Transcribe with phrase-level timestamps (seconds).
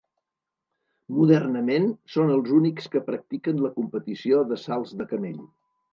[1.17, 5.39] Modernament són els únics que practiquen la competició de salts de camell.